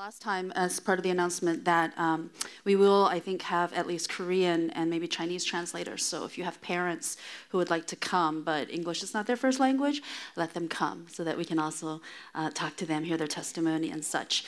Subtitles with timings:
[0.00, 2.30] last time as part of the announcement that um,
[2.64, 6.02] we will, I think, have at least Korean and maybe Chinese translators.
[6.02, 7.18] So if you have parents
[7.50, 10.00] who would like to come, but English is not their first language,
[10.36, 12.00] let them come so that we can also
[12.34, 14.42] uh, talk to them, hear their testimony, and such.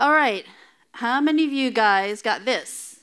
[0.00, 0.44] All right,
[0.90, 2.98] how many of you guys got this?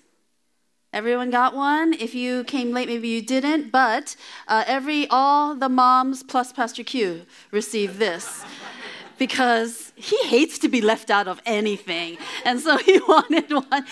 [0.92, 1.94] Everyone got one.
[1.94, 3.72] If you came late, maybe you didn't.
[3.72, 4.18] But
[4.50, 8.44] uh, every all the moms plus Pastor Q received this
[9.18, 12.18] because he hates to be left out of anything.
[12.46, 13.86] And so he wanted one.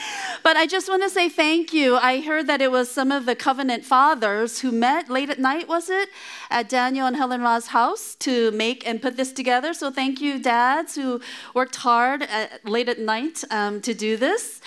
[0.43, 1.95] But I just want to say thank you.
[1.97, 5.67] I heard that it was some of the covenant fathers who met late at night,
[5.67, 6.09] was it,
[6.49, 9.73] at Daniel and Helen Ra's house to make and put this together.
[9.73, 11.21] So thank you, dads, who
[11.53, 14.61] worked hard at, late at night um, to do this.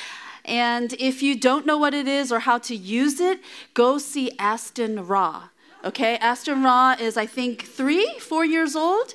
[0.45, 3.41] And if you don't know what it is or how to use it,
[3.73, 5.49] go see Aston Ra.
[5.85, 9.15] Okay, Aston Ra is, I think, three, four years old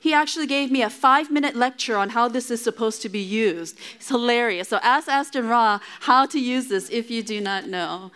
[0.00, 3.20] he actually gave me a five minute lecture on how this is supposed to be
[3.20, 3.78] used.
[3.96, 4.68] It's hilarious.
[4.68, 8.10] So ask Aston Ra how to use this if you do not know.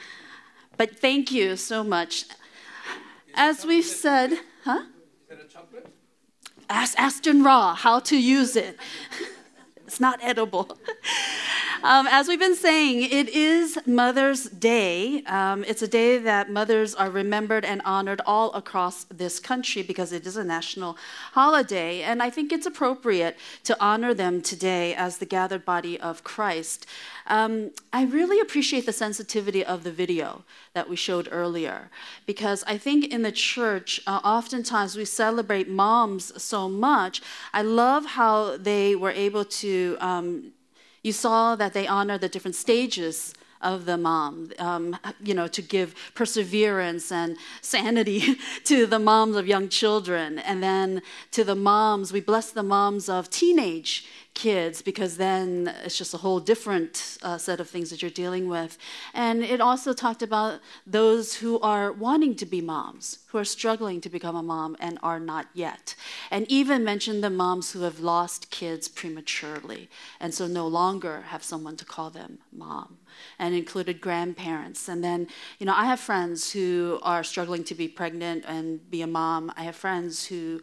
[0.78, 2.24] But thank you so much.
[3.34, 4.84] As we've said, huh?
[6.70, 8.78] Ask Aston Ra how to use it.
[9.94, 10.76] it's not edible.
[11.82, 15.22] Um, as we've been saying, it is Mother's Day.
[15.24, 20.10] Um, it's a day that mothers are remembered and honored all across this country because
[20.10, 20.96] it is a national
[21.32, 22.00] holiday.
[22.00, 26.86] And I think it's appropriate to honor them today as the gathered body of Christ.
[27.26, 30.44] Um, I really appreciate the sensitivity of the video
[30.74, 31.90] that we showed earlier
[32.26, 37.22] because I think in the church, uh, oftentimes we celebrate moms so much.
[37.52, 40.52] I love how they were able to um,
[41.04, 45.62] you saw that they honor the different stages of the mom, um, you know, to
[45.62, 50.38] give perseverance and sanity to the moms of young children.
[50.38, 55.96] And then to the moms, we bless the moms of teenage kids because then it's
[55.96, 58.76] just a whole different uh, set of things that you're dealing with.
[59.14, 64.00] And it also talked about those who are wanting to be moms, who are struggling
[64.00, 65.94] to become a mom and are not yet.
[66.30, 69.88] And even mentioned the moms who have lost kids prematurely
[70.20, 72.98] and so no longer have someone to call them mom.
[73.38, 74.88] And included grandparents.
[74.88, 75.28] And then,
[75.60, 79.52] you know, I have friends who are struggling to be pregnant and be a mom.
[79.56, 80.60] I have friends who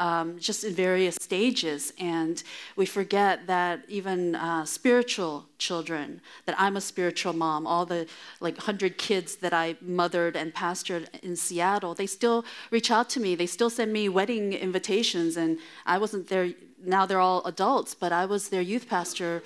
[0.00, 1.92] um, just in various stages.
[1.98, 2.42] And
[2.74, 8.06] we forget that even uh, spiritual children, that I'm a spiritual mom, all the
[8.40, 13.20] like 100 kids that I mothered and pastored in Seattle, they still reach out to
[13.20, 13.34] me.
[13.34, 15.36] They still send me wedding invitations.
[15.36, 19.42] And I wasn't there, now they're all adults, but I was their youth pastor,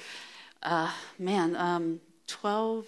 [0.62, 2.86] uh, man, um, 12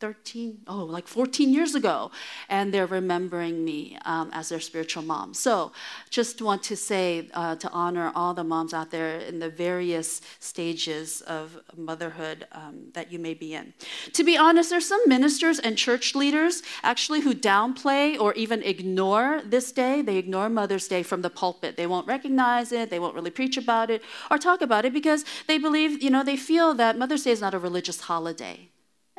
[0.00, 2.10] 13, oh, like 14 years ago,
[2.48, 5.34] and they're remembering me um, as their spiritual mom.
[5.34, 5.72] So,
[6.08, 10.22] just want to say uh, to honor all the moms out there in the various
[10.38, 13.74] stages of motherhood um, that you may be in.
[14.14, 19.42] To be honest, there's some ministers and church leaders actually who downplay or even ignore
[19.44, 20.00] this day.
[20.00, 21.76] They ignore Mother's Day from the pulpit.
[21.76, 25.24] They won't recognize it, they won't really preach about it or talk about it because
[25.46, 28.70] they believe, you know, they feel that Mother's Day is not a religious holiday.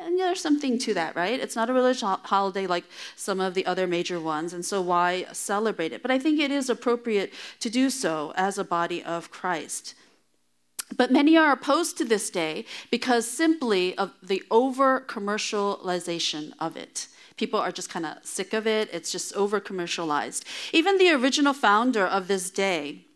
[0.04, 1.38] And there's something to that, right?
[1.38, 2.84] It's not a religious holiday like
[3.16, 6.02] some of the other major ones, and so why celebrate it?
[6.02, 9.94] But I think it is appropriate to do so as a body of Christ.
[10.96, 17.08] But many are opposed to this day because simply of the over commercialization of it.
[17.36, 20.44] People are just kind of sick of it, it's just over commercialized.
[20.72, 23.06] Even the original founder of this day,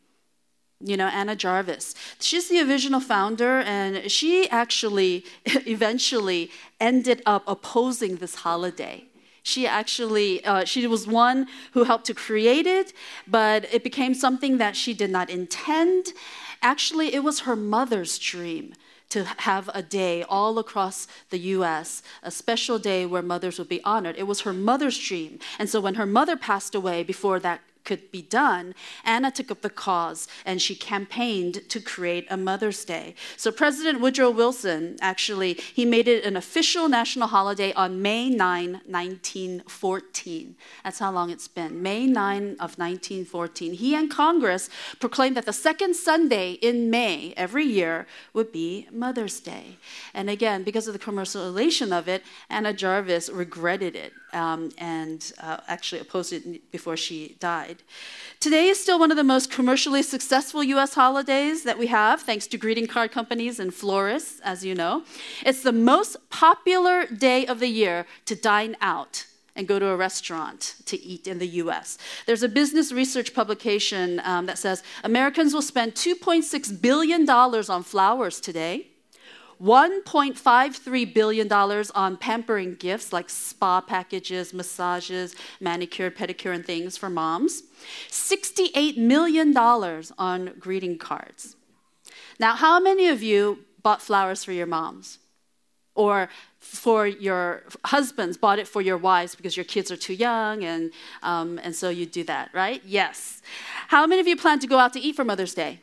[0.81, 1.95] you know, Anna Jarvis.
[2.21, 6.51] She's the original founder, and she actually eventually
[6.81, 9.05] ended up opposing this holiday.
[9.43, 12.93] She actually, uh, she was one who helped to create it,
[13.29, 16.13] but it became something that she did not intend.
[16.63, 18.75] Actually, it was her mother's dream
[19.11, 23.83] to have a day all across the US, a special day where mothers would be
[23.85, 24.17] honored.
[24.19, 25.39] It was her mother's dream.
[25.61, 28.75] And so when her mother passed away before that could be done,
[29.05, 33.15] Anna took up the cause and she campaigned to create a Mother's Day.
[33.37, 38.83] So President Woodrow Wilson actually he made it an official national holiday on May 9,
[38.85, 40.57] 1914.
[40.85, 41.83] That's how long it's been.
[41.83, 43.75] May 9 of 1914.
[43.75, 44.69] He and Congress
[44.99, 49.79] proclaimed that the second Sunday in May every year would be Mother's Day.
[50.13, 55.57] And again, because of the commercialization of it, Anna Jarvis regretted it um, and uh,
[55.67, 57.83] actually opposed it before she died.
[58.39, 62.47] Today is still one of the most commercially successful US holidays that we have, thanks
[62.49, 65.05] to greeting card companies and florists, as you know.
[65.45, 69.97] It's the most popular day of the year to dine out and go to a
[69.97, 71.97] restaurant to eat in the US.
[72.27, 78.39] There's a business research publication um, that says Americans will spend $2.6 billion on flowers
[78.39, 78.89] today
[79.63, 87.63] $1.53 billion on pampering gifts like spa packages, massages, manicure, pedicure, and things for moms.
[88.11, 91.57] $68 million on greeting cards.
[92.39, 95.19] Now, how many of you bought flowers for your moms?
[95.95, 100.63] Or for your husbands, bought it for your wives because your kids are too young,
[100.63, 100.93] and,
[101.23, 102.83] um, and so you do that, right?
[102.85, 103.41] Yes.
[103.89, 105.81] How many of you plan to go out to eat for Mother's Day?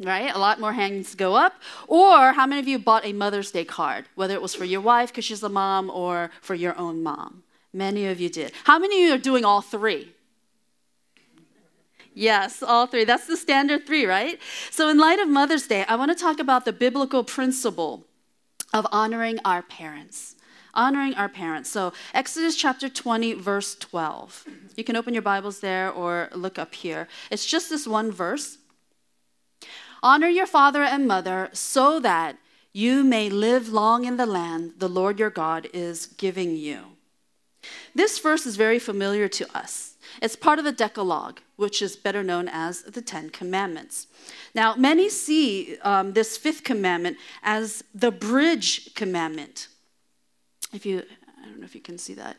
[0.00, 0.34] Right?
[0.34, 1.54] A lot more hands go up.
[1.86, 4.80] Or how many of you bought a Mother's Day card, whether it was for your
[4.80, 7.42] wife because she's a mom or for your own mom?
[7.72, 8.52] Many of you did.
[8.64, 10.14] How many of you are doing all three?
[12.14, 13.04] Yes, all three.
[13.04, 14.40] That's the standard three, right?
[14.70, 18.06] So, in light of Mother's Day, I want to talk about the biblical principle
[18.72, 20.34] of honoring our parents.
[20.74, 21.70] Honoring our parents.
[21.70, 24.46] So, Exodus chapter 20, verse 12.
[24.76, 27.06] You can open your Bibles there or look up here.
[27.30, 28.58] It's just this one verse.
[30.02, 32.36] Honor your father and mother so that
[32.72, 36.80] you may live long in the land the Lord your God is giving you.
[37.94, 39.96] This verse is very familiar to us.
[40.22, 44.06] It's part of the Decalogue, which is better known as the Ten Commandments.
[44.54, 49.68] Now, many see um, this fifth commandment as the bridge commandment.
[50.72, 51.02] If you,
[51.42, 52.36] I don't know if you can see that.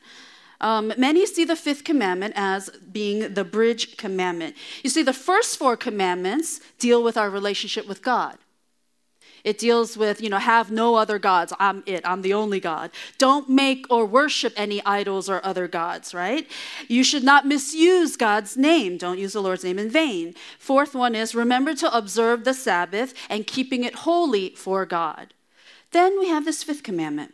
[0.62, 4.56] Um, many see the fifth commandment as being the bridge commandment.
[4.84, 8.38] You see, the first four commandments deal with our relationship with God.
[9.44, 11.54] It deals with, you know, have no other gods.
[11.60, 12.02] I'm it.
[12.06, 12.92] I'm the only God.
[13.18, 16.46] Don't make or worship any idols or other gods, right?
[16.90, 18.98] You should not misuse God's name.
[18.98, 20.36] Don't use the Lord's name in vain.
[20.58, 25.34] Fourth one is remember to observe the Sabbath and keeping it holy for God.
[25.92, 27.34] Then we have this fifth commandment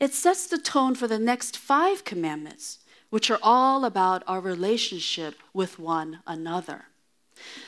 [0.00, 2.78] it sets the tone for the next five commandments,
[3.10, 6.86] which are all about our relationship with one another.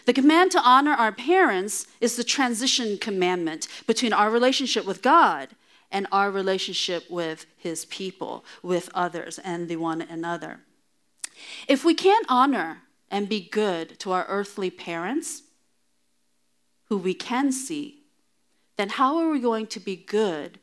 [0.06, 5.50] The command to honor our parents is the transition commandment between our relationship with God
[5.90, 10.60] and our relationship with His people, with others, and the one another.
[11.68, 15.42] If we can't honor and be good to our earthly parents,
[16.86, 18.02] who we can see,
[18.76, 20.58] then how are we going to be good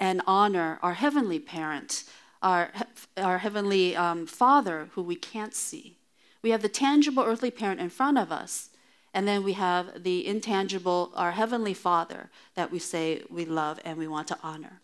[0.00, 2.04] and honor our heavenly parent,
[2.42, 2.72] our,
[3.18, 5.98] our heavenly um, father who we can't see.
[6.42, 8.70] We have the tangible earthly parent in front of us,
[9.12, 13.98] and then we have the intangible, our heavenly father that we say we love and
[13.98, 14.80] we want to honor.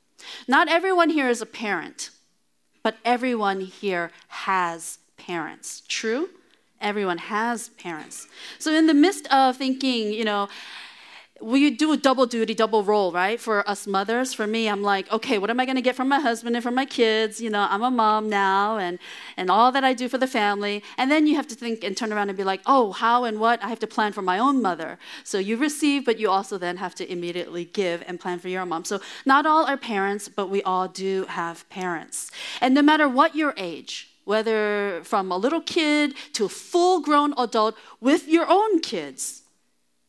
[0.47, 2.11] Not everyone here is a parent,
[2.83, 5.83] but everyone here has parents.
[5.89, 6.29] True?
[6.81, 8.27] Everyone has parents.
[8.59, 10.49] So, in the midst of thinking, you know,
[11.41, 13.39] we do a double duty, double role, right?
[13.39, 14.33] For us mothers.
[14.33, 16.63] For me, I'm like, okay, what am I going to get from my husband and
[16.63, 17.41] from my kids?
[17.41, 18.99] You know, I'm a mom now and,
[19.37, 20.83] and all that I do for the family.
[20.97, 23.39] And then you have to think and turn around and be like, oh, how and
[23.39, 23.63] what?
[23.63, 24.99] I have to plan for my own mother.
[25.25, 28.65] So you receive, but you also then have to immediately give and plan for your
[28.65, 28.85] mom.
[28.85, 32.31] So not all are parents, but we all do have parents.
[32.63, 37.35] And no matter what your age, whether from a little kid to a full grown
[37.37, 39.43] adult with your own kids,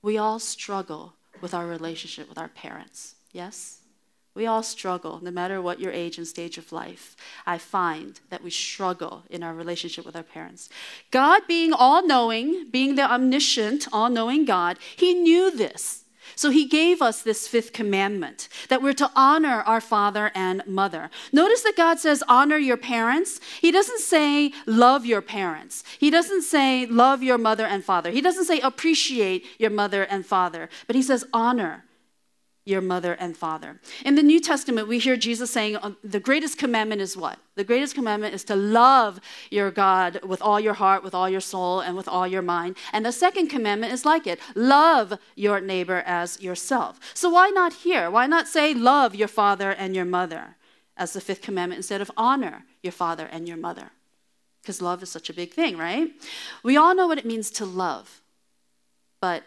[0.02, 3.16] we all struggle with our relationship with our parents.
[3.32, 3.82] Yes?
[4.38, 7.16] We all struggle, no matter what your age and stage of life.
[7.48, 10.70] I find that we struggle in our relationship with our parents.
[11.10, 16.04] God, being all knowing, being the omniscient, all knowing God, He knew this.
[16.36, 21.10] So he gave us this fifth commandment that we're to honor our father and mother.
[21.32, 23.40] Notice that God says, honor your parents.
[23.62, 25.84] He doesn't say, love your parents.
[26.00, 28.12] He doesn't say, love your mother and father.
[28.12, 30.70] He doesn't say, appreciate your mother and father.
[30.86, 31.84] But he says, honor
[32.68, 33.80] your mother and father.
[34.04, 37.40] In the New Testament, we hear Jesus saying uh, the greatest commandment is what?
[37.56, 41.40] The greatest commandment is to love your God with all your heart, with all your
[41.40, 42.76] soul, and with all your mind.
[42.92, 47.00] And the second commandment is like it love your neighbor as yourself.
[47.14, 48.12] So why not here?
[48.12, 50.58] Why not say love your father and your mother
[50.98, 53.92] as the fifth commandment instead of honor your father and your mother?
[54.62, 56.10] Because love is such a big thing, right?
[56.64, 58.22] We all know what it means to love,
[59.22, 59.44] but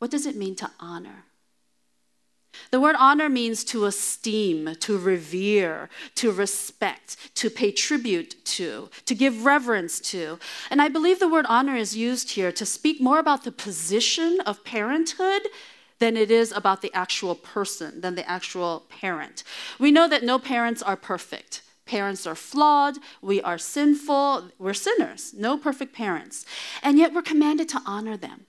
[0.00, 1.24] what does it mean to honor?
[2.70, 9.14] The word honor means to esteem, to revere, to respect, to pay tribute to, to
[9.14, 10.38] give reverence to.
[10.70, 14.40] And I believe the word honor is used here to speak more about the position
[14.46, 15.42] of parenthood
[15.98, 19.44] than it is about the actual person, than the actual parent.
[19.78, 21.62] We know that no parents are perfect.
[21.86, 26.46] Parents are flawed, we are sinful, we're sinners, no perfect parents.
[26.82, 28.46] And yet we're commanded to honor them.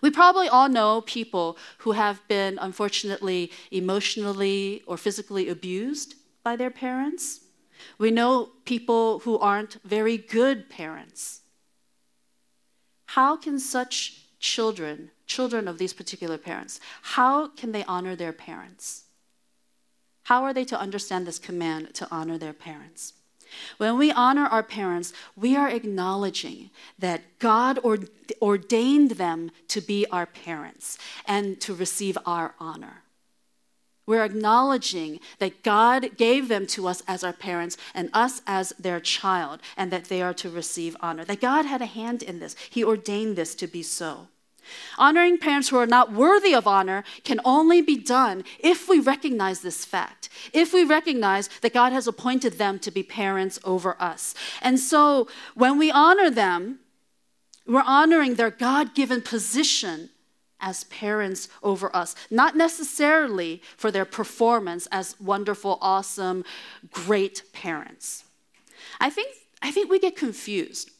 [0.00, 6.70] We probably all know people who have been, unfortunately, emotionally or physically abused by their
[6.70, 7.40] parents.
[7.98, 11.40] We know people who aren't very good parents.
[13.06, 19.04] How can such children children of these particular parents, how can they honor their parents?
[20.24, 23.14] How are they to understand this command to honor their parents?
[23.78, 27.78] When we honor our parents, we are acknowledging that God
[28.40, 33.02] ordained them to be our parents and to receive our honor.
[34.06, 38.98] We're acknowledging that God gave them to us as our parents and us as their
[38.98, 41.24] child, and that they are to receive honor.
[41.24, 44.26] That God had a hand in this, He ordained this to be so.
[44.98, 49.60] Honoring parents who are not worthy of honor can only be done if we recognize
[49.60, 54.34] this fact, if we recognize that God has appointed them to be parents over us.
[54.62, 56.80] And so when we honor them,
[57.66, 60.10] we're honoring their God given position
[60.60, 66.44] as parents over us, not necessarily for their performance as wonderful, awesome,
[66.90, 68.24] great parents.
[69.00, 70.90] I think, I think we get confused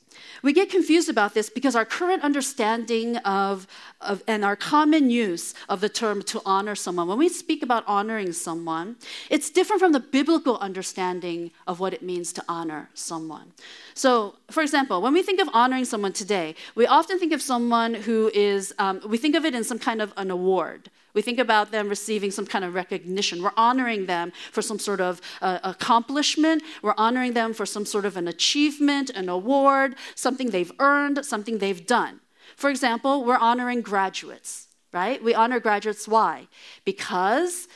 [0.42, 3.66] we get confused about this because our current understanding of,
[4.00, 7.84] of, and our common use of the term to honor someone, when we speak about
[7.86, 8.96] honoring someone,
[9.28, 13.52] it's different from the biblical understanding of what it means to honor someone.
[13.94, 17.94] So, for example, when we think of honoring someone today, we often think of someone
[17.94, 20.90] who is, um, we think of it in some kind of an award.
[21.14, 23.42] We think about them receiving some kind of recognition.
[23.42, 26.62] We're honoring them for some sort of uh, accomplishment.
[26.82, 31.58] We're honoring them for some sort of an achievement, an award, something they've earned, something
[31.58, 32.20] they've done.
[32.56, 35.22] For example, we're honoring graduates, right?
[35.22, 36.06] We honor graduates.
[36.06, 36.48] Why?
[36.84, 37.68] Because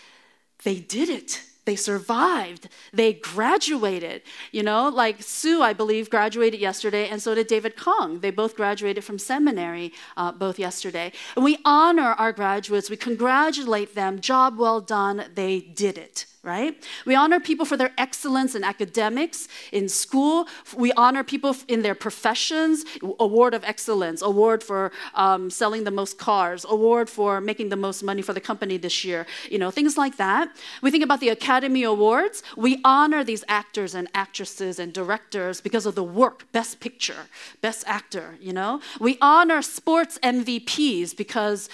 [0.62, 2.68] they did it they survived.
[2.92, 4.22] They graduated.
[4.52, 8.20] You know, like Sue, I believe, graduated yesterday, and so did David Kong.
[8.20, 11.12] They both graduated from seminary uh, both yesterday.
[11.36, 14.20] And we honor our graduates, we congratulate them.
[14.20, 15.24] Job well done.
[15.34, 16.76] They did it right?
[17.06, 20.46] We honor people for their excellence in academics, in school.
[20.76, 22.84] We honor people in their professions,
[23.18, 28.02] award of excellence, award for um, selling the most cars, award for making the most
[28.02, 30.54] money for the company this year, you know, things like that.
[30.82, 32.42] We think about the Academy Awards.
[32.56, 37.26] We honor these actors and actresses and directors because of the work, best picture,
[37.60, 38.80] best actor, you know?
[38.98, 41.68] We honor sports MVPs because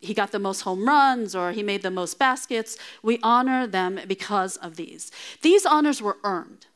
[0.00, 2.78] he got the most home runs or he made the most baskets.
[3.02, 5.12] We honor them because of these.
[5.42, 6.66] These honors were earned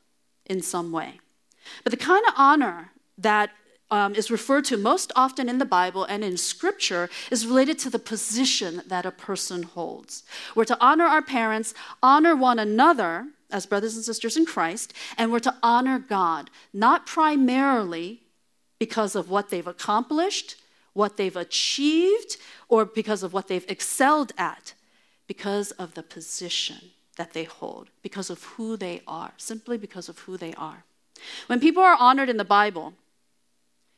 [0.44, 1.20] in some way.
[1.82, 3.50] But the kind of honor that
[3.94, 7.90] um, is referred to most often in the Bible and in Scripture is related to
[7.90, 10.24] the position that a person holds.
[10.56, 15.30] We're to honor our parents, honor one another as brothers and sisters in Christ, and
[15.30, 18.22] we're to honor God, not primarily
[18.80, 20.56] because of what they've accomplished,
[20.92, 22.36] what they've achieved,
[22.68, 24.74] or because of what they've excelled at,
[25.28, 30.18] because of the position that they hold, because of who they are, simply because of
[30.20, 30.82] who they are.
[31.46, 32.94] When people are honored in the Bible,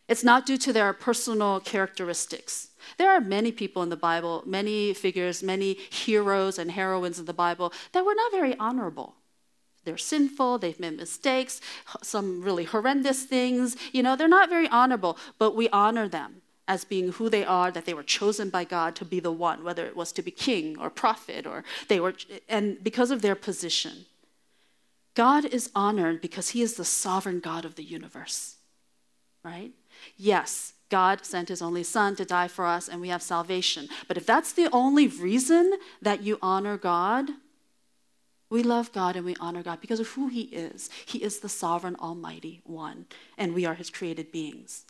[0.09, 2.69] it's not due to their personal characteristics.
[2.99, 7.33] There are many people in the Bible, many figures, many heroes and heroines in the
[7.33, 9.17] Bible that were not very honorable.
[9.85, 11.61] They're sinful, they've made mistakes,
[12.03, 13.77] some really horrendous things.
[13.93, 17.71] You know, they're not very honorable, but we honor them as being who they are,
[17.71, 20.33] that they were chosen by God to be the one, whether it was to be
[20.33, 22.15] king or prophet, or they were,
[22.49, 24.07] and because of their position.
[25.15, 28.57] God is honored because he is the sovereign God of the universe,
[29.45, 29.73] right?
[30.17, 33.89] Yes, God sent his only son to die for us and we have salvation.
[34.09, 37.31] But if that's the only reason that you honor God,
[38.49, 40.89] we love God and we honor God because of who he is.
[41.05, 44.85] He is the sovereign, almighty one, and we are his created beings.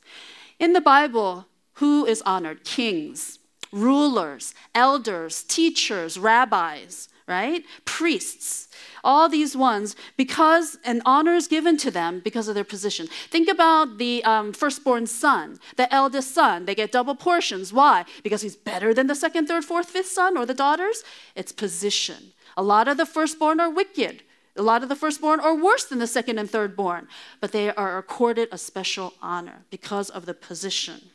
[0.58, 2.64] In the Bible, who is honored?
[2.64, 3.38] Kings,
[3.72, 7.64] rulers, elders, teachers, rabbis, right?
[7.85, 8.68] Priests.
[9.02, 13.09] All these ones, because an honor is given to them because of their position.
[13.30, 16.66] Think about the um, firstborn son, the eldest son.
[16.66, 17.73] They get double portions.
[17.73, 18.04] Why?
[18.23, 21.02] Because he's better than the second, third, fourth, fifth son or the daughters?
[21.35, 22.33] It's position.
[22.56, 24.23] A lot of the firstborn are wicked.
[24.56, 27.09] A lot of the firstborn are worse than the second and third born,
[27.40, 31.11] but they are accorded a special honor because of the position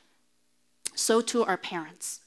[0.95, 2.21] so too are parents,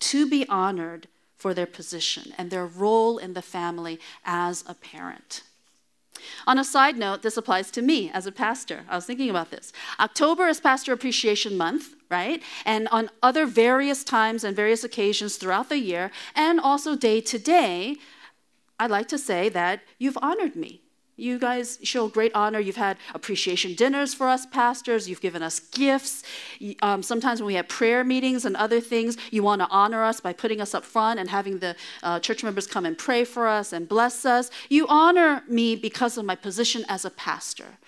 [0.00, 5.42] to be honored for their position and their role in the family as a parent.
[6.46, 8.84] On a side note, this applies to me as a pastor.
[8.88, 9.72] I was thinking about this.
[10.00, 12.42] October is Pastor Appreciation Month, right?
[12.64, 17.38] And on other various times and various occasions throughout the year, and also day to
[17.38, 17.96] day,
[18.80, 20.82] I'd like to say that you've honored me.
[21.18, 22.60] You guys show great honor.
[22.60, 25.08] You've had appreciation dinners for us pastors.
[25.08, 26.22] You've given us gifts.
[26.80, 30.20] Um, sometimes when we have prayer meetings and other things, you want to honor us
[30.20, 33.48] by putting us up front and having the uh, church members come and pray for
[33.48, 34.48] us and bless us.
[34.68, 37.78] You honor me because of my position as a pastor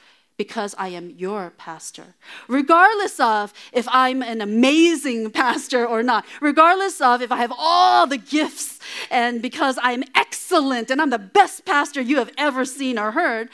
[0.41, 2.15] because I am your pastor.
[2.49, 8.07] Regardless of if I'm an amazing pastor or not, regardless of if I have all
[8.07, 8.79] the gifts
[9.11, 13.51] and because I'm excellent and I'm the best pastor you have ever seen or heard,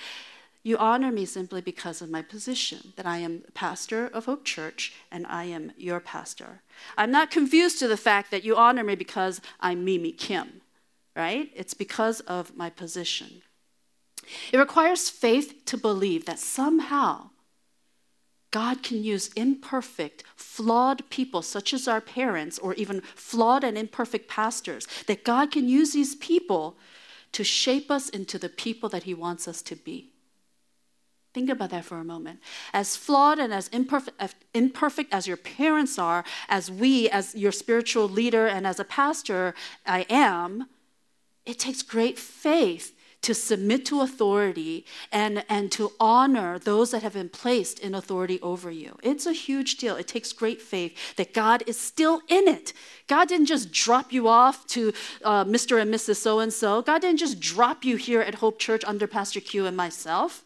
[0.63, 4.93] you honor me simply because of my position, that I am pastor of Hope Church
[5.11, 6.63] and I am your pastor.
[6.97, 10.61] I'm not confused to the fact that you honor me because I'm Mimi Kim,
[11.17, 11.51] right?
[11.53, 13.43] It's because of my position.
[14.53, 17.31] It requires faith to believe that somehow
[18.51, 24.29] God can use imperfect, flawed people, such as our parents, or even flawed and imperfect
[24.29, 26.79] pastors, that God can use these people
[27.33, 30.11] to shape us into the people that He wants us to be.
[31.35, 32.41] Think about that for a moment.
[32.73, 37.53] As flawed and as imperfect, as imperfect as your parents are, as we, as your
[37.53, 39.55] spiritual leader and as a pastor,
[39.85, 40.67] I am,
[41.45, 47.15] it takes great faith to submit to authority and, and to honor those that have
[47.15, 48.97] been placed in authority over you.
[49.03, 49.97] It's a huge deal.
[49.97, 52.73] It takes great faith that God is still in it.
[53.09, 54.93] God didn't just drop you off to
[55.25, 55.81] uh, Mr.
[55.81, 56.17] and Mrs.
[56.17, 56.83] So and so.
[56.83, 60.45] God didn't just drop you here at Hope Church under Pastor Q and myself.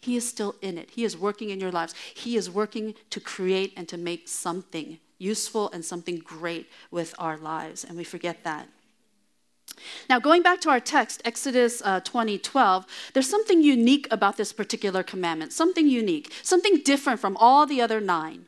[0.00, 0.90] He is still in it.
[0.90, 1.94] He is working in your lives.
[2.14, 7.36] He is working to create and to make something useful and something great with our
[7.36, 7.84] lives.
[7.84, 8.68] And we forget that.
[10.08, 14.52] Now, going back to our text, Exodus uh, 20 12, there's something unique about this
[14.52, 18.46] particular commandment, something unique, something different from all the other nine.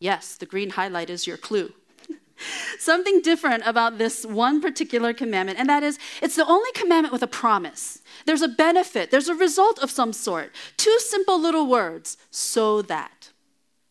[0.00, 1.72] Yes, the green highlight is your clue.
[2.78, 7.22] something different about this one particular commandment, and that is it's the only commandment with
[7.22, 8.00] a promise.
[8.26, 10.52] There's a benefit, there's a result of some sort.
[10.76, 13.30] Two simple little words so that.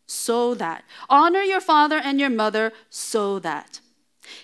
[0.06, 0.84] So that.
[1.10, 3.80] Honor your father and your mother so that.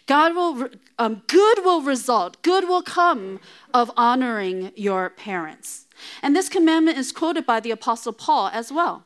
[0.06, 3.40] God will, um, good will result, good will come
[3.72, 5.86] of honoring your parents.
[6.22, 9.04] And this commandment is quoted by the Apostle Paul as well.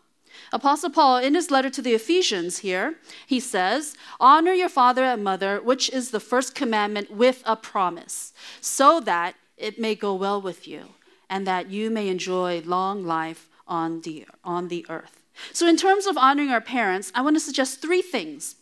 [0.52, 5.22] Apostle Paul, in his letter to the Ephesians here, he says, Honor your father and
[5.22, 10.40] mother, which is the first commandment with a promise, so that it may go well
[10.40, 10.94] with you
[11.28, 15.22] and that you may enjoy long life on the, on the earth.
[15.52, 18.56] So, in terms of honoring our parents, I want to suggest three things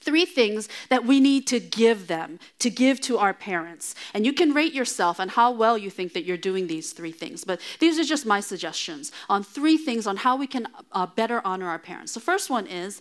[0.00, 3.94] three things that we need to give them, to give to our parents.
[4.14, 7.12] And you can rate yourself on how well you think that you're doing these three
[7.12, 7.44] things.
[7.44, 11.40] But these are just my suggestions on three things on how we can uh, better
[11.44, 12.14] honor our parents.
[12.14, 13.00] The first one is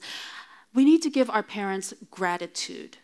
[0.73, 2.97] we need to give our parents gratitude,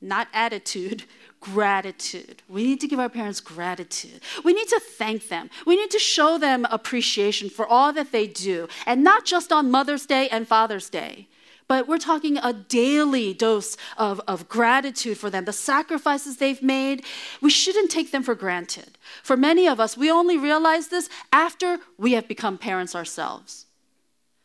[0.00, 1.04] not attitude.
[1.40, 2.42] Gratitude.
[2.50, 4.20] We need to give our parents gratitude.
[4.44, 5.48] We need to thank them.
[5.66, 9.70] We need to show them appreciation for all that they do, and not just on
[9.70, 11.28] Mother's Day and Father's Day
[11.70, 17.04] but we're talking a daily dose of, of gratitude for them, the sacrifices they've made.
[17.40, 18.98] We shouldn't take them for granted.
[19.22, 23.66] For many of us, we only realize this after we have become parents ourselves.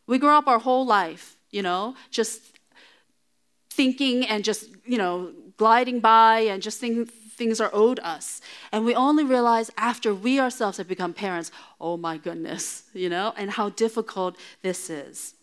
[0.06, 2.42] We grow up our whole life, you know, just
[3.72, 8.40] thinking and just, you know, gliding by and just thinking things are owed us.
[8.72, 13.34] And we only realize after we ourselves have become parents, oh my goodness, you know,
[13.36, 15.35] and how difficult this is.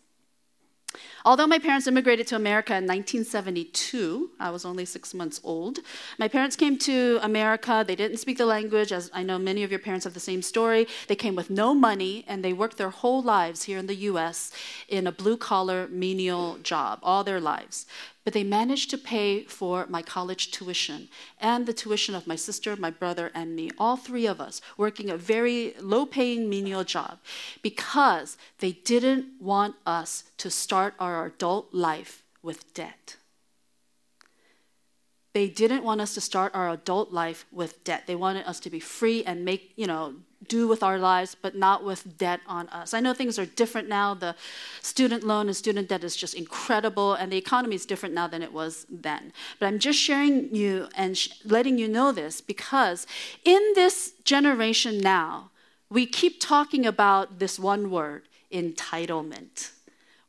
[1.24, 5.78] Although my parents immigrated to America in 1972, I was only six months old.
[6.18, 7.84] My parents came to America.
[7.86, 10.42] They didn't speak the language, as I know many of your parents have the same
[10.42, 10.88] story.
[11.06, 14.52] They came with no money, and they worked their whole lives here in the US
[14.88, 17.86] in a blue collar menial job, all their lives.
[18.24, 21.08] But they managed to pay for my college tuition
[21.40, 25.10] and the tuition of my sister, my brother, and me, all three of us, working
[25.10, 27.18] a very low paying menial job
[27.62, 33.16] because they didn't want us to start our adult life with debt.
[35.32, 38.06] They didn't want us to start our adult life with debt.
[38.06, 40.14] They wanted us to be free and make, you know,
[40.48, 42.92] do with our lives, but not with debt on us.
[42.92, 44.12] I know things are different now.
[44.12, 44.34] The
[44.82, 48.42] student loan and student debt is just incredible, and the economy is different now than
[48.42, 49.32] it was then.
[49.58, 53.06] But I'm just sharing you and sh- letting you know this because
[53.44, 55.50] in this generation now,
[55.88, 59.70] we keep talking about this one word entitlement.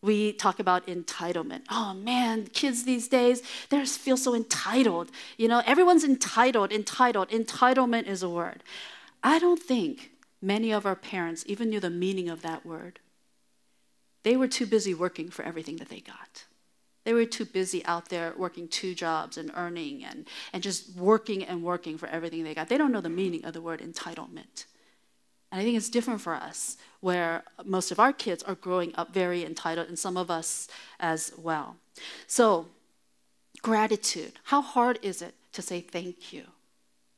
[0.04, 1.62] We talk about entitlement.
[1.72, 5.10] Oh man, kids these days, they just feel so entitled.
[5.38, 7.30] You know, everyone's entitled, entitled.
[7.30, 8.64] Entitlement is a word.
[9.24, 10.12] I don't think
[10.42, 13.00] many of our parents even knew the meaning of that word.
[14.24, 16.44] They were too busy working for everything that they got.
[17.06, 21.46] They were too busy out there working two jobs and earning and, and just working
[21.46, 22.68] and working for everything they got.
[22.68, 24.66] They don't know the meaning of the word entitlement.
[25.54, 29.14] And I think it's different for us, where most of our kids are growing up
[29.14, 30.68] very entitled, and some of us
[31.00, 31.76] as well.
[32.26, 32.70] So,
[33.62, 34.40] gratitude.
[34.46, 36.46] How hard is it to say thank you?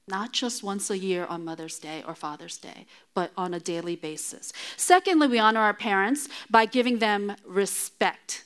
[0.08, 3.96] not just once a year on Mother's Day or Father's Day, but on a daily
[3.96, 4.54] basis.
[4.78, 8.44] Secondly, we honor our parents by giving them respect.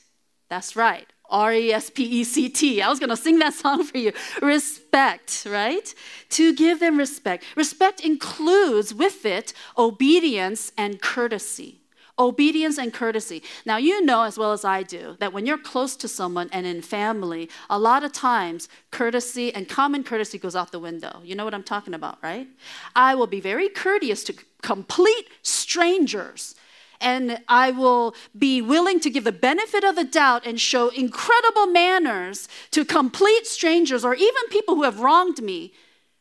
[0.48, 1.06] That's right.
[1.30, 2.82] R E S P E C T.
[2.82, 4.12] I was going to sing that song for you.
[4.42, 5.94] Respect, right?
[6.30, 7.44] To give them respect.
[7.56, 11.80] Respect includes with it obedience and courtesy
[12.20, 13.42] obedience and courtesy.
[13.64, 16.66] Now, you know as well as I do that when you're close to someone and
[16.66, 21.20] in family, a lot of times courtesy and common courtesy goes out the window.
[21.24, 22.46] You know what I'm talking about, right?
[22.94, 26.54] I will be very courteous to complete strangers.
[27.00, 31.66] And I will be willing to give the benefit of the doubt and show incredible
[31.66, 35.72] manners to complete strangers or even people who have wronged me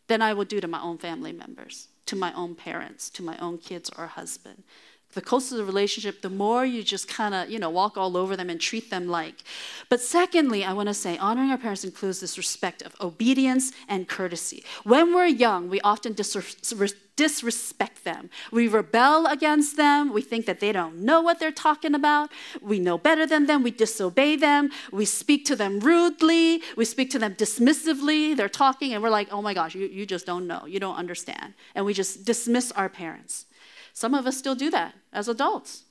[0.08, 3.38] than I will do to my own family members, to my own parents, to my
[3.38, 4.64] own kids or husband
[5.14, 8.36] the closer the relationship, the more you just kind of, you know, walk all over
[8.38, 9.44] them and treat them like.
[9.90, 14.08] But secondly, I want to say honoring our parents includes this respect of obedience and
[14.08, 14.64] courtesy.
[14.84, 16.14] When we're young, we often
[17.20, 18.30] disrespect them.
[18.50, 20.14] We rebel against them.
[20.14, 22.30] We think that they don't know what they're talking about.
[22.62, 23.62] We know better than them.
[23.62, 24.70] We disobey them.
[24.90, 26.62] We speak to them rudely.
[26.78, 28.38] We speak to them dismissively.
[28.38, 30.66] They're talking, and we're like, oh my gosh, you, you just don't know.
[30.66, 31.56] You don't understand.
[31.76, 33.48] And we just dismiss our parents.
[33.92, 35.84] Some of us still do that as adults.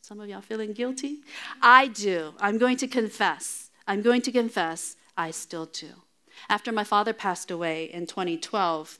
[0.00, 1.18] Some of y'all feeling guilty?
[1.60, 2.32] I do.
[2.40, 3.68] I'm going to confess.
[3.86, 6.05] I'm going to confess I still do.
[6.48, 8.98] After my father passed away in 2012,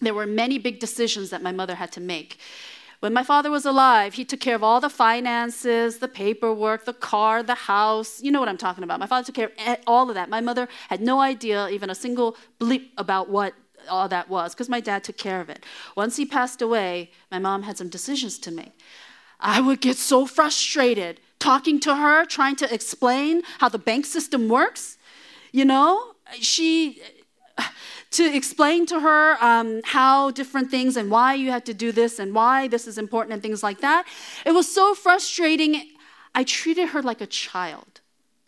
[0.00, 2.38] there were many big decisions that my mother had to make.
[3.00, 6.92] When my father was alive, he took care of all the finances, the paperwork, the
[6.92, 8.22] car, the house.
[8.22, 9.00] You know what I'm talking about.
[9.00, 10.28] My father took care of all of that.
[10.28, 13.54] My mother had no idea, even a single bleep, about what
[13.88, 15.64] all that was because my dad took care of it.
[15.96, 18.72] Once he passed away, my mom had some decisions to make.
[19.38, 24.48] I would get so frustrated talking to her, trying to explain how the bank system
[24.48, 24.98] works.
[25.52, 27.02] You know, she
[28.10, 32.18] to explain to her um, how different things and why you had to do this
[32.18, 34.06] and why this is important and things like that.
[34.44, 35.90] It was so frustrating.
[36.34, 38.00] I treated her like a child.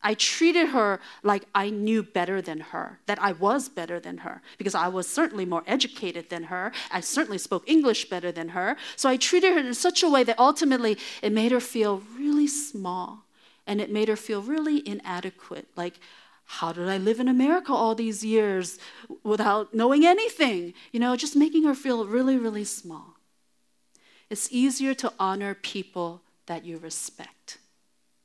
[0.02, 4.42] I treated her like I knew better than her, that I was better than her,
[4.58, 6.72] because I was certainly more educated than her.
[6.90, 8.76] I certainly spoke English better than her.
[8.96, 12.48] So I treated her in such a way that ultimately it made her feel really
[12.48, 13.26] small
[13.64, 15.68] and it made her feel really inadequate.
[15.76, 16.00] Like,
[16.44, 18.78] how did I live in America all these years
[19.22, 20.74] without knowing anything?
[20.92, 23.16] You know, just making her feel really, really small.
[24.28, 27.58] It's easier to honor people that you respect.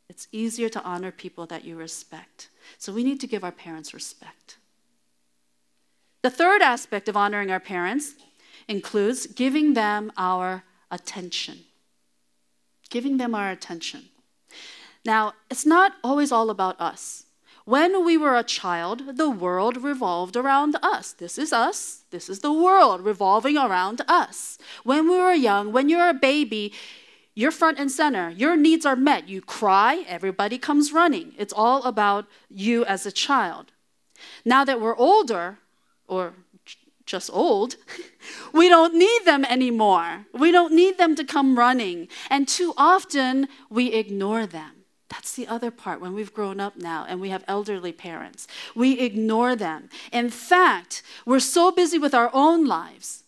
[0.09, 2.49] It's easier to honor people that you respect.
[2.77, 4.57] So we need to give our parents respect.
[6.23, 8.15] The third aspect of honoring our parents
[8.67, 11.59] includes giving them our attention.
[12.89, 14.09] Giving them our attention.
[15.05, 17.26] Now, it's not always all about us.
[17.67, 21.11] When we were a child, the world revolved around us.
[21.11, 22.05] This is us.
[22.11, 24.57] This is the world revolving around us.
[24.85, 26.71] When we were young, when you're a baby,
[27.35, 28.29] you're front and center.
[28.29, 29.27] Your needs are met.
[29.27, 31.33] You cry, everybody comes running.
[31.37, 33.73] It's all about you as a child.
[34.45, 35.57] Now that we're older,
[36.07, 36.35] or
[37.05, 37.75] just old,
[38.53, 40.25] we don't need them anymore.
[40.33, 42.07] We don't need them to come running.
[42.29, 44.76] And too often, we ignore them.
[45.09, 48.47] That's the other part when we've grown up now and we have elderly parents.
[48.75, 49.89] We ignore them.
[50.11, 53.23] In fact, we're so busy with our own lives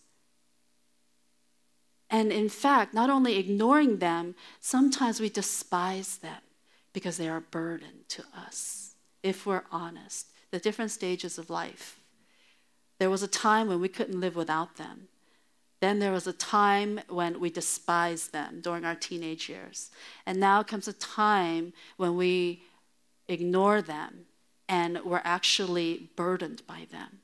[2.10, 6.42] and in fact, not only ignoring them, sometimes we despise them
[6.92, 10.26] because they are a burden to us, if we're honest.
[10.50, 12.00] The different stages of life.
[12.98, 15.06] There was a time when we couldn't live without them.
[15.80, 19.90] Then there was a time when we despised them during our teenage years.
[20.26, 22.62] And now comes a time when we
[23.28, 24.26] ignore them
[24.68, 27.20] and we're actually burdened by them.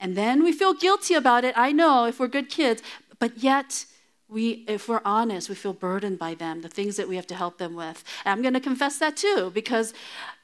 [0.00, 1.54] And then we feel guilty about it.
[1.56, 2.82] I know if we're good kids,
[3.18, 3.86] but yet
[4.28, 7.34] we, if we're honest, we feel burdened by them, the things that we have to
[7.34, 8.02] help them with.
[8.24, 9.94] And I'm going to confess that too, because,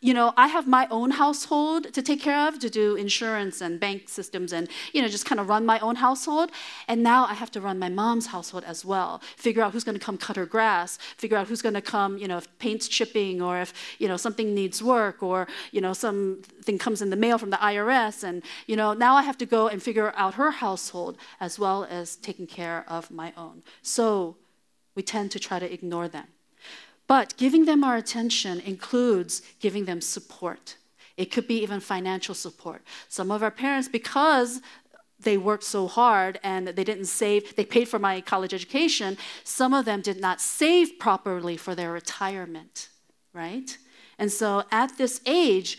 [0.02, 3.78] you know, I have my own household to take care of, to do insurance and
[3.78, 6.50] bank systems and, you know, just kind of run my own household.
[6.88, 9.98] And now I have to run my mom's household as well, figure out who's going
[9.98, 12.88] to come cut her grass, figure out who's going to come, you know, if paint's
[12.88, 17.16] chipping or if, you know, something needs work or, you know, something comes in the
[17.16, 18.24] mail from the IRS.
[18.24, 21.84] And, you know, now I have to go and figure out her household as well
[21.84, 23.62] as taking care of my own.
[23.82, 24.36] So
[24.94, 26.28] we tend to try to ignore them.
[27.10, 30.76] But giving them our attention includes giving them support.
[31.16, 32.82] It could be even financial support.
[33.08, 34.60] Some of our parents, because
[35.18, 39.74] they worked so hard and they didn't save, they paid for my college education, some
[39.74, 42.90] of them did not save properly for their retirement,
[43.32, 43.76] right?
[44.16, 45.78] And so at this age,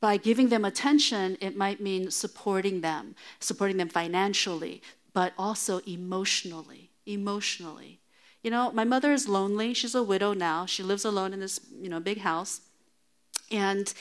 [0.00, 4.80] by giving them attention, it might mean supporting them, supporting them financially,
[5.12, 6.88] but also emotionally.
[7.04, 8.00] Emotionally.
[8.44, 9.72] You know, my mother is lonely.
[9.72, 10.66] She's a widow now.
[10.66, 12.60] She lives alone in this, you know, big house.
[13.50, 13.92] And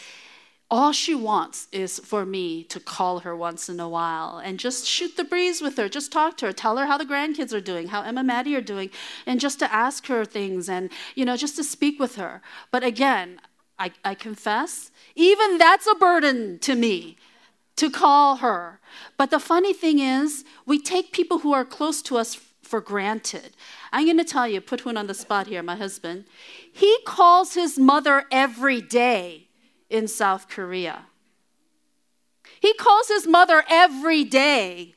[0.69, 4.85] all she wants is for me to call her once in a while and just
[4.85, 7.61] shoot the breeze with her, just talk to her, tell her how the grandkids are
[7.61, 8.89] doing, how Emma Maddie are doing,
[9.25, 12.41] and just to ask her things and, you know, just to speak with her.
[12.69, 13.39] But again,
[13.79, 17.17] I, I confess, even that's a burden to me
[17.75, 18.79] to call her.
[19.15, 23.55] But the funny thing is, we take people who are close to us for granted.
[23.91, 26.25] I'm going to tell you, put one on the spot here, my husband.
[26.71, 29.49] He calls his mother every day
[29.89, 31.05] in South Korea.
[32.59, 34.95] He calls his mother every day,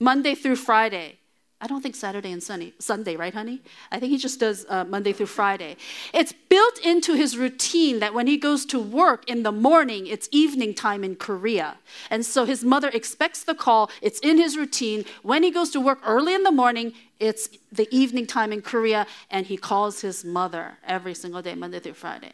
[0.00, 1.19] Monday through Friday.
[1.62, 3.60] I don't think Saturday and Sunday, Sunday, right, honey?
[3.92, 5.76] I think he just does uh, Monday through Friday.
[6.14, 10.26] It's built into his routine that when he goes to work in the morning, it's
[10.32, 11.76] evening time in Korea.
[12.08, 13.90] And so his mother expects the call.
[14.00, 15.04] It's in his routine.
[15.22, 19.06] When he goes to work early in the morning, it's the evening time in Korea,
[19.30, 22.32] and he calls his mother every single day, Monday through Friday.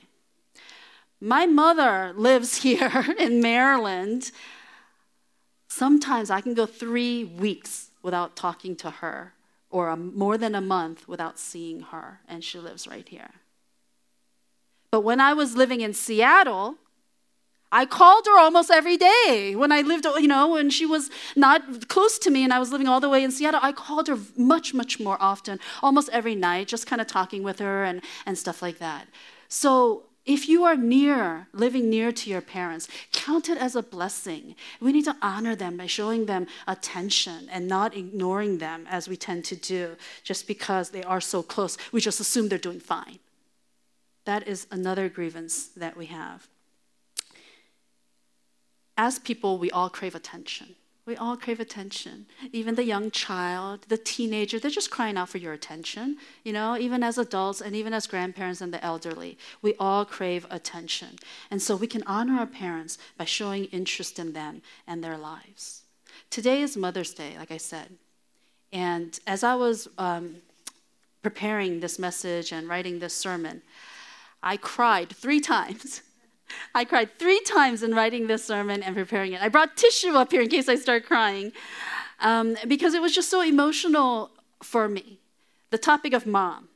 [1.21, 4.31] My mother lives here in Maryland.
[5.67, 9.35] Sometimes I can go three weeks without talking to her,
[9.69, 13.33] or a, more than a month without seeing her, and she lives right here.
[14.93, 16.77] But when I was living in Seattle,
[17.73, 21.89] I called her almost every day when I lived, you know, when she was not
[21.89, 23.61] close to me and I was living all the way in Seattle.
[23.63, 27.59] I called her much, much more often, almost every night, just kind of talking with
[27.59, 29.09] her and, and stuff like that.
[29.49, 34.57] So if you are near, living near to your parents, count it as a blessing.
[34.81, 39.17] We need to honor them by showing them attention and not ignoring them as we
[39.17, 41.79] tend to do just because they are so close.
[41.93, 43.21] We just assume they're doing fine.
[44.25, 46.49] That is another grievance that we have.
[48.97, 50.75] As people, we all crave attention.
[51.07, 52.27] We all crave attention.
[52.53, 56.17] Even the young child, the teenager, they're just crying out for your attention.
[56.43, 60.49] You know, even as adults and even as grandparents and the elderly, we all crave
[60.51, 61.21] attention.
[61.49, 65.83] And so we can honor our parents by showing interest in them and their lives.
[66.29, 67.93] Today is Mother's Day, like I said.
[68.73, 70.39] And as I was um,
[71.23, 73.63] preparing this message and writing this sermon,
[74.43, 76.03] I cried three times
[76.75, 79.43] I cried three times in writing this sermon and preparing it.
[79.43, 81.53] I brought tissue up here in case I start crying
[82.21, 84.31] um, because it was just so emotional
[84.63, 85.21] for me.
[85.71, 86.69] The topic of mom.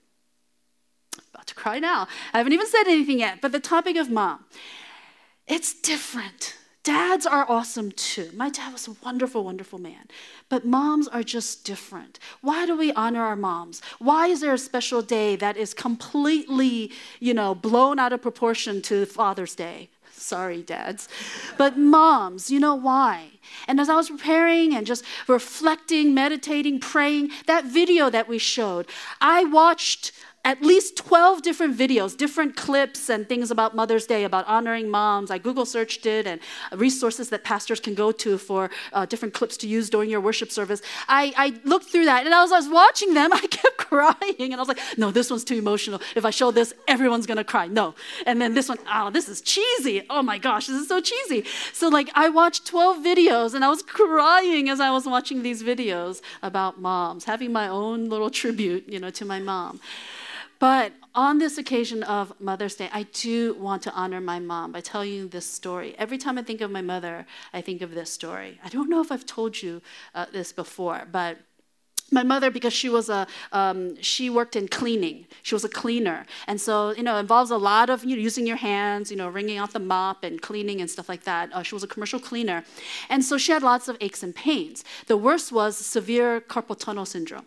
[1.17, 2.09] I'm About to cry now.
[2.33, 4.45] I haven't even said anything yet, but the topic of mom.
[5.47, 6.57] It's different.
[6.83, 8.31] Dads are awesome too.
[8.35, 10.09] My dad was a wonderful, wonderful man.
[10.49, 12.19] But moms are just different.
[12.41, 13.83] Why do we honor our moms?
[13.99, 18.81] Why is there a special day that is completely, you know, blown out of proportion
[18.83, 19.91] to Father's Day?
[20.11, 21.09] Sorry, dads.
[21.57, 23.31] But moms, you know why?
[23.67, 28.87] And as I was preparing and just reflecting, meditating, praying, that video that we showed,
[29.21, 34.47] I watched at least 12 different videos, different clips and things about Mother's Day, about
[34.47, 35.31] honoring moms.
[35.31, 36.41] I Google searched it and
[36.73, 40.51] resources that pastors can go to for uh, different clips to use during your worship
[40.51, 40.81] service.
[41.09, 44.35] I, I looked through that and as I was watching them, I kept crying.
[44.39, 46.01] And I was like, no, this one's too emotional.
[46.17, 47.67] If I show this, everyone's gonna cry.
[47.67, 47.95] No.
[48.25, 50.07] And then this one, oh, this is cheesy.
[50.09, 51.45] Oh my gosh, this is so cheesy.
[51.75, 55.63] So, like, I watched 12 videos and I was crying as I was watching these
[55.63, 59.81] videos about moms, having my own little tribute, you know, to my mom.
[60.61, 64.83] But on this occasion of Mother's Day, I do want to honor my mom by
[64.83, 65.95] telling you this story.
[65.99, 68.61] Every time I think of my mother, I think of this story.
[68.63, 69.81] I don't know if I've told you
[70.15, 71.39] uh, this before, but
[72.13, 75.27] my mother because she was a um, she worked in cleaning.
[75.43, 76.27] She was a cleaner.
[76.47, 79.29] And so you know involves a lot of you know, using your hands you know
[79.29, 81.53] wringing out the mop and cleaning and stuff like that.
[81.55, 82.65] Uh, she was a commercial cleaner.
[83.09, 84.85] And so she had lots of aches and pains.
[85.07, 87.47] The worst was severe carpal tunnel syndrome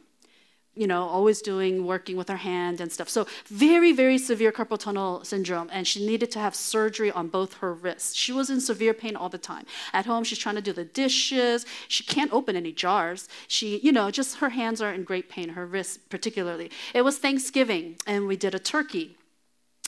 [0.76, 3.08] you know, always doing working with her hand and stuff.
[3.10, 7.56] So very, very severe carpal tunnel syndrome, and she needed to have surgery on both
[7.56, 8.16] her wrists.
[8.16, 9.66] She was in severe pain all the time.
[9.94, 11.66] At home, she's trying to do the dishes.
[11.88, 13.28] She can't open any jars.
[13.48, 16.72] She, you know, just her hands are in great pain, her wrists particularly.
[16.94, 19.18] It was Thanksgiving, and we did a turkey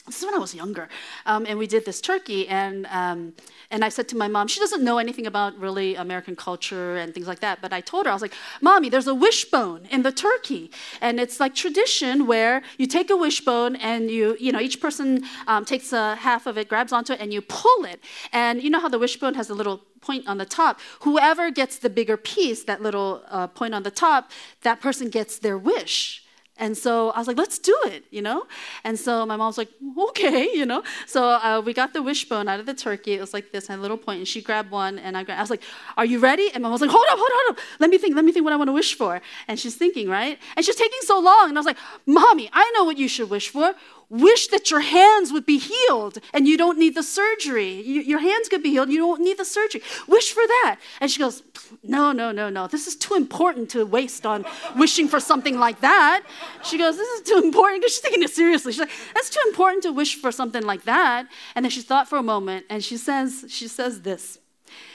[0.05, 0.87] this is when I was younger,
[1.25, 3.33] um, and we did this turkey, and um,
[3.71, 7.11] and I said to my mom, she doesn't know anything about really American culture and
[7.11, 10.03] things like that, but I told her I was like, "Mommy, there's a wishbone in
[10.03, 10.69] the turkey,
[11.01, 15.23] and it's like tradition where you take a wishbone and you you know each person
[15.47, 17.99] um, takes a half of it, grabs onto it, and you pull it,
[18.31, 20.79] and you know how the wishbone has a little point on the top.
[21.01, 24.29] Whoever gets the bigger piece, that little uh, point on the top,
[24.61, 26.24] that person gets their wish."
[26.57, 28.45] And so I was like, let's do it, you know?
[28.85, 29.69] And so my mom's like,
[30.09, 30.83] okay, you know?
[31.05, 33.13] So uh, we got the wishbone out of the turkey.
[33.13, 35.39] It was like this, and a little point, and she grabbed one, and I, grabbed,
[35.39, 35.63] I was like,
[35.97, 36.49] are you ready?
[36.53, 37.63] And my mom was like, hold up, hold up, hold up.
[37.79, 39.21] Let me think, let me think what I want to wish for.
[39.47, 40.39] And she's thinking, right?
[40.55, 41.49] And she's taking so long.
[41.49, 43.73] And I was like, mommy, I know what you should wish for
[44.21, 47.81] wish that your hands would be healed and you don't need the surgery.
[47.81, 49.81] You, your hands could be healed, you don't need the surgery.
[50.07, 50.79] Wish for that.
[51.01, 51.43] And she goes,
[51.83, 52.67] No, no, no, no.
[52.67, 56.23] This is too important to waste on wishing for something like that.
[56.63, 58.71] She goes, This is too important because she's taking it seriously.
[58.71, 61.27] She's like, That's too important to wish for something like that.
[61.55, 64.39] And then she thought for a moment and she says, she says this.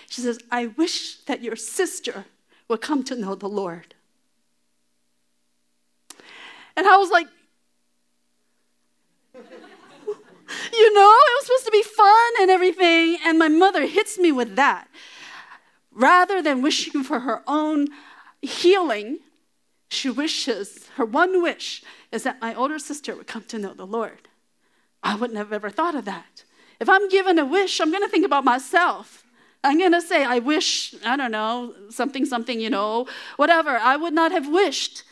[0.08, 2.24] She says, I wish that your sister
[2.68, 3.94] would come to know the Lord.
[6.76, 7.26] And I was like,
[10.72, 13.18] you know, it was supposed to be fun and everything.
[13.24, 14.88] And my mother hits me with that.
[15.92, 17.88] Rather than wishing for her own
[18.42, 19.18] healing,
[19.88, 21.82] she wishes, her one wish
[22.12, 24.28] is that my older sister would come to know the Lord.
[25.02, 26.44] I wouldn't have ever thought of that.
[26.78, 29.24] If I'm given a wish, I'm going to think about myself.
[29.62, 33.70] I'm going to say, I wish, I don't know, something, something, you know, whatever.
[33.76, 35.02] I would not have wished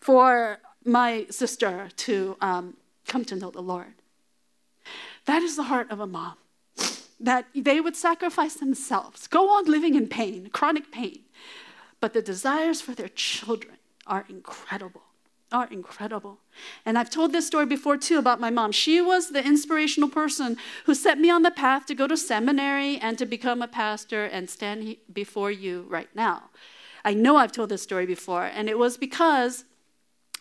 [0.00, 2.76] for my sister to um,
[3.08, 3.94] come to know the Lord.
[5.26, 6.34] That is the heart of a mom.
[7.20, 11.20] That they would sacrifice themselves, go on living in pain, chronic pain.
[12.00, 15.02] But the desires for their children are incredible,
[15.50, 16.38] are incredible.
[16.84, 18.70] And I've told this story before too about my mom.
[18.70, 22.98] She was the inspirational person who set me on the path to go to seminary
[22.98, 26.50] and to become a pastor and stand before you right now.
[27.04, 29.64] I know I've told this story before, and it was because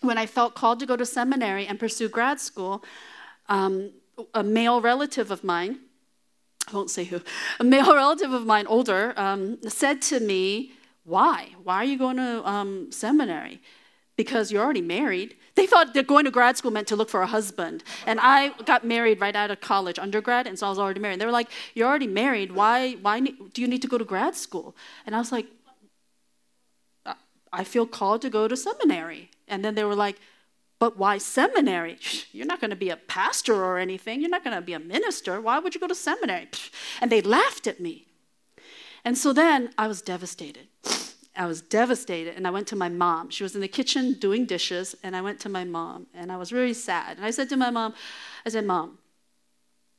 [0.01, 2.83] when I felt called to go to seminary and pursue grad school,
[3.47, 3.91] um,
[4.33, 5.79] a male relative of mine,
[6.67, 7.21] I won't say who,
[7.59, 10.73] a male relative of mine, older, um, said to me,
[11.03, 11.49] Why?
[11.63, 13.61] Why are you going to um, seminary?
[14.15, 15.35] Because you're already married.
[15.55, 17.83] They thought that going to grad school meant to look for a husband.
[18.05, 21.13] And I got married right out of college, undergrad, and so I was already married.
[21.13, 22.53] And They were like, You're already married.
[22.53, 24.75] Why, why do you need to go to grad school?
[25.05, 25.47] And I was like,
[27.55, 29.31] I feel called to go to seminary.
[29.47, 30.19] And then they were like,
[30.79, 31.97] but why seminary?
[32.31, 34.19] You're not going to be a pastor or anything.
[34.19, 35.39] You're not going to be a minister.
[35.39, 36.49] Why would you go to seminary?
[37.01, 38.07] And they laughed at me.
[39.05, 40.67] And so then I was devastated.
[41.35, 42.35] I was devastated.
[42.35, 43.29] And I went to my mom.
[43.29, 44.95] She was in the kitchen doing dishes.
[45.01, 46.07] And I went to my mom.
[46.13, 47.17] And I was really sad.
[47.17, 47.93] And I said to my mom,
[48.45, 48.97] I said, Mom,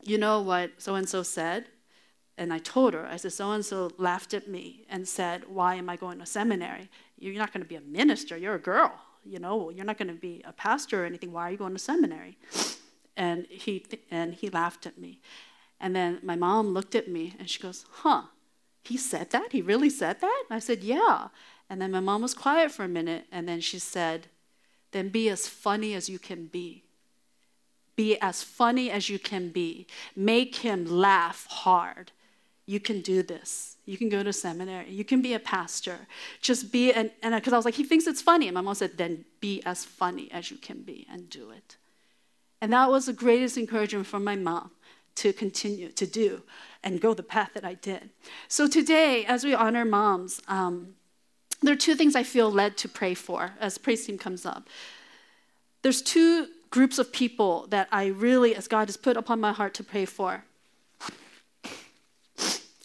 [0.02, 1.66] you know what so and so said?
[2.38, 5.76] And I told her, I said, so and so laughed at me and said, Why
[5.76, 6.90] am I going to seminary?
[7.18, 8.36] You're not going to be a minister.
[8.36, 8.92] You're a girl
[9.26, 11.32] you know, you're not going to be a pastor or anything.
[11.32, 12.38] Why are you going to seminary?
[13.16, 15.20] And he, and he laughed at me.
[15.80, 18.22] And then my mom looked at me and she goes, Huh,
[18.84, 19.52] he said that?
[19.52, 20.44] He really said that?
[20.48, 21.28] And I said, Yeah.
[21.68, 24.28] And then my mom was quiet for a minute and then she said,
[24.92, 26.84] Then be as funny as you can be.
[27.96, 29.86] Be as funny as you can be.
[30.14, 32.12] Make him laugh hard.
[32.66, 33.75] You can do this.
[33.86, 34.90] You can go to seminary.
[34.90, 35.96] You can be a pastor.
[36.40, 38.48] Just be, and because I was like, he thinks it's funny.
[38.48, 41.76] And my mom said, then be as funny as you can be and do it.
[42.60, 44.72] And that was the greatest encouragement from my mom
[45.16, 46.42] to continue to do
[46.82, 48.10] and go the path that I did.
[48.48, 50.94] So today, as we honor moms, um,
[51.62, 54.68] there are two things I feel led to pray for as praise team comes up.
[55.82, 59.72] There's two groups of people that I really, as God has put upon my heart
[59.74, 60.44] to pray for.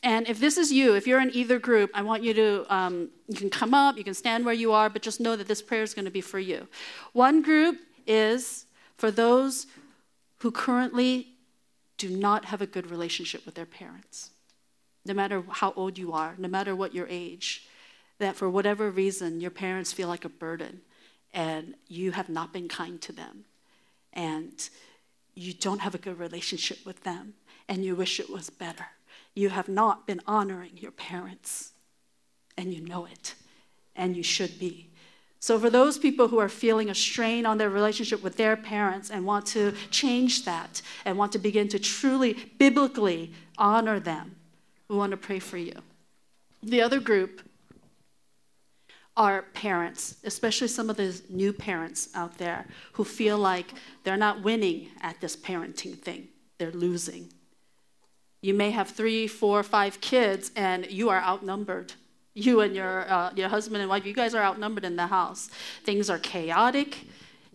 [0.03, 3.09] And if this is you, if you're in either group, I want you to, um,
[3.27, 5.61] you can come up, you can stand where you are, but just know that this
[5.61, 6.67] prayer is going to be for you.
[7.13, 8.65] One group is
[8.97, 9.67] for those
[10.39, 11.27] who currently
[11.97, 14.31] do not have a good relationship with their parents.
[15.05, 17.67] No matter how old you are, no matter what your age,
[18.17, 20.81] that for whatever reason, your parents feel like a burden
[21.33, 23.45] and you have not been kind to them.
[24.13, 24.67] And
[25.35, 27.35] you don't have a good relationship with them
[27.67, 28.87] and you wish it was better
[29.35, 31.71] you have not been honoring your parents,
[32.57, 33.35] and you know it,
[33.95, 34.89] and you should be.
[35.39, 39.09] So, for those people who are feeling a strain on their relationship with their parents
[39.09, 44.35] and want to change that and want to begin to truly biblically honor them,
[44.87, 45.73] we want to pray for you.
[46.61, 47.41] The other group
[49.17, 53.73] are parents, especially some of the new parents out there who feel like
[54.03, 56.27] they're not winning at this parenting thing,
[56.59, 57.31] they're losing.
[58.41, 61.93] You may have three, four, five kids, and you are outnumbered.
[62.33, 65.49] You and your, uh, your husband and wife, you guys are outnumbered in the house.
[65.83, 67.05] Things are chaotic,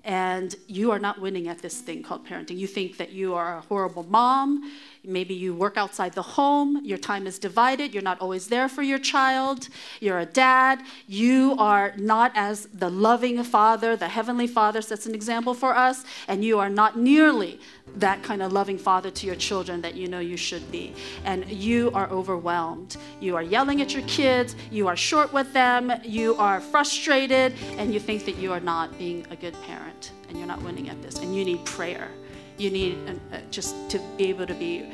[0.04, 2.56] and you are not winning at this thing called parenting.
[2.56, 4.70] You think that you are a horrible mom.
[5.02, 6.84] Maybe you work outside the home.
[6.84, 7.92] Your time is divided.
[7.92, 9.68] You're not always there for your child.
[9.98, 10.82] You're a dad.
[11.08, 16.04] You are not as the loving father, the heavenly father sets an example for us,
[16.28, 17.58] and you are not nearly
[17.96, 20.94] that kind of loving father to your children that you know you should be.
[21.24, 22.96] And you are overwhelmed.
[23.20, 27.92] You are yelling at your kids, you are short with them, you are frustrated, and
[27.92, 31.00] you think that you are not being a good parent and you're not winning at
[31.02, 31.18] this.
[31.18, 32.10] And you need prayer.
[32.58, 32.98] You need
[33.32, 34.90] uh, just to be able to be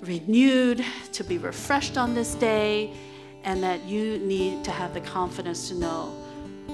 [0.00, 2.92] renewed, to be refreshed on this day,
[3.44, 6.14] and that you need to have the confidence to know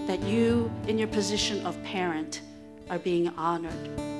[0.06, 2.42] that you, in your position of parent,
[2.90, 4.15] are being honored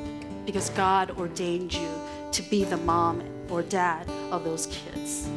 [0.47, 1.88] because God ordained you
[2.32, 5.28] to be the mom or dad of those kids.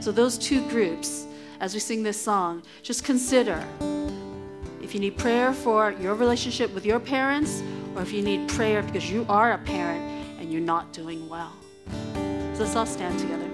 [0.00, 1.26] So, those two groups,
[1.60, 3.66] as we sing this song, just consider
[4.82, 7.62] if you need prayer for your relationship with your parents,
[7.94, 10.02] or if you need prayer because you are a parent
[10.38, 11.52] and you're not doing well.
[12.54, 13.48] So, let's all stand together.